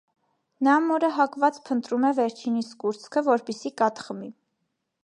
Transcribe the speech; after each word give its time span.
Նա 0.67 0.77
մորը 0.85 1.09
հակված 1.17 1.59
փնտրում 1.67 2.09
է 2.09 2.11
վերջինիս 2.21 2.73
կուրծքը, 2.85 3.25
որպեսզի 3.31 3.75
կաթ 3.85 4.05
խմի։ 4.09 4.35